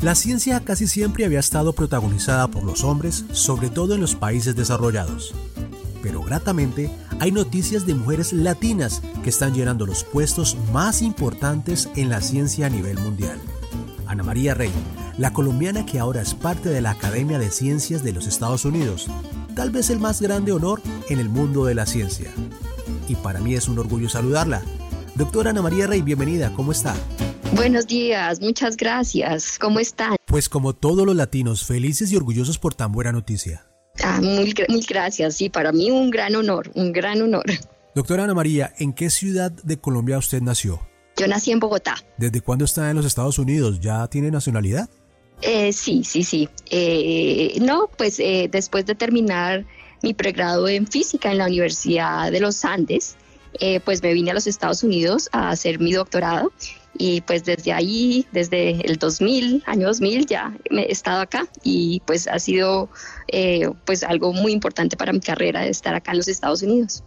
[0.00, 4.54] La ciencia casi siempre había estado protagonizada por los hombres, sobre todo en los países
[4.54, 5.34] desarrollados.
[6.04, 6.88] Pero gratamente
[7.18, 12.66] hay noticias de mujeres latinas que están llenando los puestos más importantes en la ciencia
[12.66, 13.40] a nivel mundial.
[14.06, 14.70] Ana María Rey,
[15.18, 19.08] la colombiana que ahora es parte de la Academia de Ciencias de los Estados Unidos,
[19.56, 22.30] tal vez el más grande honor en el mundo de la ciencia.
[23.08, 24.62] Y para mí es un orgullo saludarla.
[25.16, 26.94] Doctora Ana María Rey, bienvenida, ¿cómo está?
[27.54, 29.58] Buenos días, muchas gracias.
[29.58, 30.16] ¿Cómo están?
[30.26, 33.66] Pues como todos los latinos, felices y orgullosos por tan buena noticia.
[34.04, 34.54] Ah, muy,
[34.88, 35.36] gracias.
[35.36, 37.44] Sí, para mí un gran honor, un gran honor.
[37.94, 40.80] Doctora Ana María, ¿en qué ciudad de Colombia usted nació?
[41.16, 41.96] Yo nací en Bogotá.
[42.16, 43.80] ¿Desde cuándo está en los Estados Unidos?
[43.80, 44.88] ¿Ya tiene nacionalidad?
[45.42, 46.48] Eh, sí, sí, sí.
[46.70, 49.64] Eh, no, pues eh, después de terminar
[50.02, 53.16] mi pregrado en física en la Universidad de los Andes,
[53.60, 56.52] eh, pues me vine a los Estados Unidos a hacer mi doctorado
[56.98, 62.26] y pues desde ahí, desde el 2000, año 2000, ya he estado acá y pues
[62.26, 62.90] ha sido
[63.28, 67.04] eh, pues algo muy importante para mi carrera de estar acá en los Estados Unidos.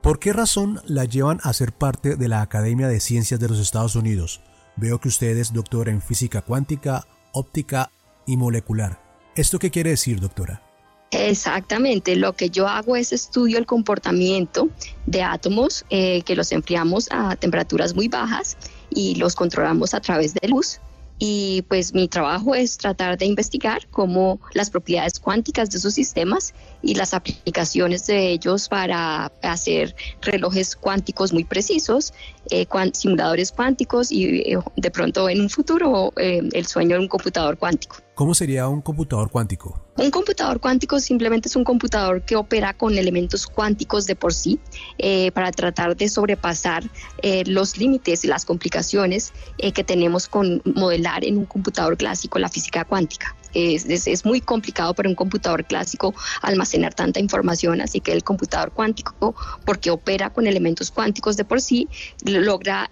[0.00, 3.58] ¿Por qué razón la llevan a ser parte de la Academia de Ciencias de los
[3.58, 4.40] Estados Unidos?
[4.76, 7.90] Veo que usted es doctora en física cuántica, óptica
[8.26, 9.00] y molecular.
[9.34, 10.62] ¿Esto qué quiere decir, doctora?
[11.10, 14.68] Exactamente, lo que yo hago es estudio el comportamiento
[15.06, 18.56] de átomos eh, que los enfriamos a temperaturas muy bajas
[18.90, 20.80] y los controlamos a través de luz.
[21.18, 26.52] Y pues mi trabajo es tratar de investigar cómo las propiedades cuánticas de esos sistemas
[26.82, 32.12] y las aplicaciones de ellos para hacer relojes cuánticos muy precisos,
[32.50, 37.58] eh, simuladores cuánticos y eh, de pronto en un futuro el sueño de un computador
[37.58, 37.96] cuántico.
[38.16, 39.78] ¿Cómo sería un computador cuántico?
[39.98, 44.58] Un computador cuántico simplemente es un computador que opera con elementos cuánticos de por sí
[44.96, 46.82] eh, para tratar de sobrepasar
[47.20, 52.38] eh, los límites y las complicaciones eh, que tenemos con modelar en un computador clásico
[52.38, 53.36] la física cuántica.
[53.54, 58.72] Es, es, muy complicado para un computador clásico almacenar tanta información, así que el computador
[58.72, 59.34] cuántico,
[59.64, 61.88] porque opera con elementos cuánticos de por sí,
[62.24, 62.88] logra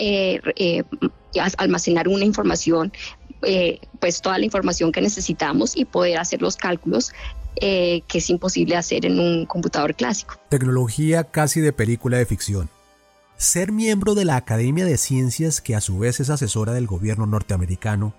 [1.59, 2.93] almacenar una información
[3.47, 7.13] eh, pues toda la información que necesitamos y poder hacer los cálculos
[7.57, 10.35] eh, que es imposible hacer en un computador clásico.
[10.49, 12.69] Tecnología casi de película de ficción.
[13.37, 17.27] Ser miembro de la Academia de Ciencias, que a su vez es asesora del gobierno
[17.27, 18.15] norteamericano,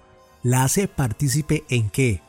[0.46, 2.22] la hace partícipe en qué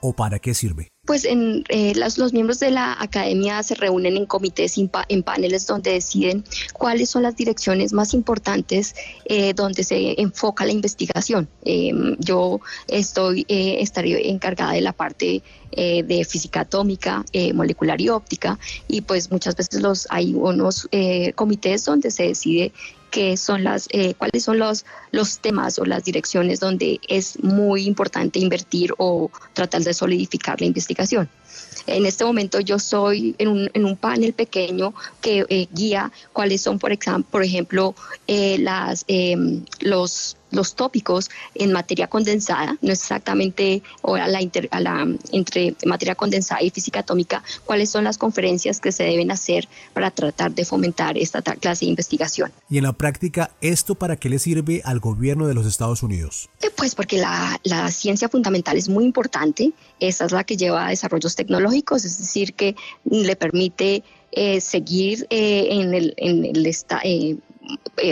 [0.00, 0.88] o para qué sirve.
[1.06, 5.92] Pues en, eh, los, miembros de la academia se reúnen en comités, en paneles donde
[5.92, 11.48] deciden cuáles son las direcciones más importantes eh, donde se enfoca la investigación.
[11.64, 15.42] Em, yo estoy eh, estaré encargada de la parte
[15.76, 20.88] de física atómica, molecular y óptica, y pues muchas veces los hay unos
[21.34, 22.72] comités donde se decide
[23.14, 27.86] qué son las, eh, cuáles son los, los temas o las direcciones donde es muy
[27.86, 31.28] importante invertir o tratar de solidificar la investigación.
[31.86, 36.62] En este momento yo soy en un, en un panel pequeño que eh, guía cuáles
[36.62, 36.90] son, por,
[37.30, 37.94] por ejemplo,
[38.26, 44.40] eh, las, em, los los tópicos en materia condensada, no es exactamente a la,
[45.32, 50.10] entre materia condensada y física atómica, cuáles son las conferencias que se deben hacer para
[50.10, 52.52] tratar de fomentar esta clase de investigación.
[52.68, 56.48] Y en la práctica, ¿esto para qué le sirve al gobierno de los Estados Unidos?
[56.62, 57.58] Eh, pues porque la,
[57.90, 62.54] ciencia fundamental es muy importante, esa es la que lleva a desarrollos tecnológicos, es decir,
[62.54, 67.36] que le permite eh, seguir eh, en el, en el eh,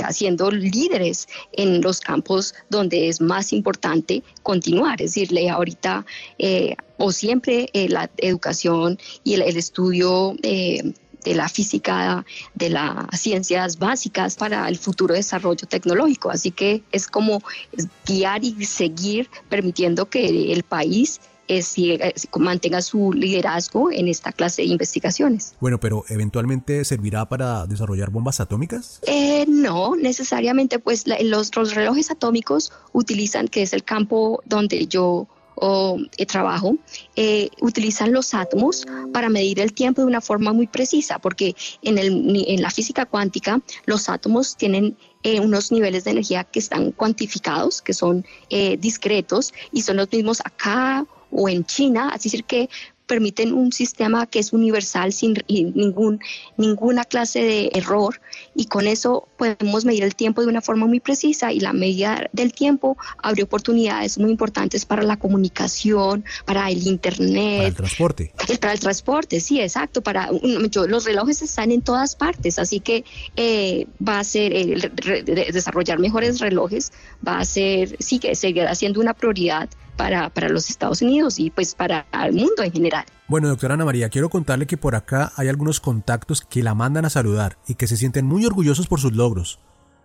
[0.02, 5.00] haciendo líderes en los campos donde es más importante continuar.
[5.02, 6.04] Es decir, ahorita
[6.38, 12.24] eh, o siempre eh, la educación y el, estudio de la física,
[12.54, 16.30] de las ciencias básicas para el futuro desarrollo tecnológico.
[16.30, 17.42] Así que es como
[18.06, 24.62] guiar y seguir permitiendo que el país si, eh, mantenga su liderazgo en esta clase
[24.62, 25.54] de investigaciones.
[25.60, 29.00] Bueno, pero eventualmente servirá para desarrollar bombas atómicas?
[29.06, 35.26] Eh, no, necesariamente, pues los, relojes atómicos utilizan, que es el campo donde yo
[36.16, 36.76] eh, trabajo,
[37.60, 42.44] utilizan los átomos para medir el tiempo de una forma muy precisa, porque en, el,
[42.48, 44.96] en la física cuántica los átomos tienen
[45.40, 48.24] unos niveles de energía que están cuantificados, que son
[48.78, 52.68] discretos y son los mismos acá o en China, es decir, que
[53.06, 56.20] permiten un sistema que es universal sin ningún,
[56.56, 58.22] ninguna clase de error
[58.54, 62.30] y con eso podemos medir el tiempo de una forma muy precisa y la medida
[62.32, 67.56] del tiempo abre oportunidades muy importantes para la comunicación, para el internet.
[67.58, 68.32] Para el transporte.
[68.60, 70.02] Para el transporte, sí, exacto.
[70.02, 73.04] Para los relojes están en todas partes, así que
[73.36, 74.90] eh, va a ser
[75.52, 76.92] desarrollar mejores relojes,
[77.26, 81.50] va a ser, sí que seguirá siendo una prioridad para, para los Estados Unidos y
[81.50, 83.04] pues para el mundo en general.
[83.28, 87.04] Bueno, doctora Ana María, quiero contarle que por acá hay algunos contactos que la mandan
[87.04, 89.58] a saludar y que se sienten muy orgullosos por sus logros.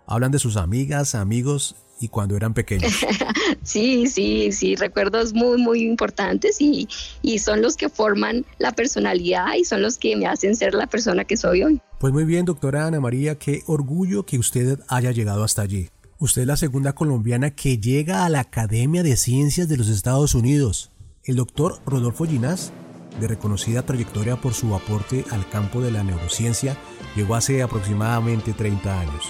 [0.06, 3.06] Hablan de sus amigas, amigos y cuando eran pequeños.
[3.64, 6.88] sí, sí, sí, recuerdos muy, muy importantes y,
[7.22, 10.88] y son los que forman la personalidad y son los que me hacen ser la
[10.88, 11.82] persona que soy hoy.
[12.00, 15.90] Pues muy bien, doctora Ana María, qué orgullo que usted haya llegado hasta allí.
[16.20, 20.34] Usted es la segunda colombiana que llega a la Academia de Ciencias de los Estados
[20.34, 20.90] Unidos.
[21.24, 22.72] El doctor Rodolfo Ginás,
[23.20, 26.76] de reconocida trayectoria por su aporte al campo de la neurociencia,
[27.16, 29.26] llegó hace aproximadamente 30 años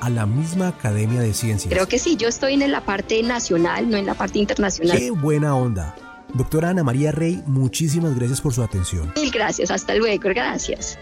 [0.00, 1.70] a la misma Academia de Ciencias.
[1.70, 4.96] Creo que sí, yo estoy en la parte nacional, no en la parte internacional.
[4.96, 5.94] Qué buena onda.
[6.32, 9.12] Doctora Ana María Rey, muchísimas gracias por su atención.
[9.16, 10.98] Mil gracias, hasta luego, gracias.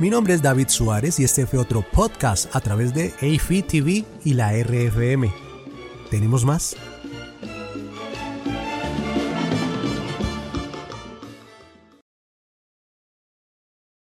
[0.00, 4.04] Mi nombre es David Suárez y este fue otro podcast a través de AFI TV
[4.24, 5.32] y la RFM.
[6.10, 6.76] ¿Tenemos más?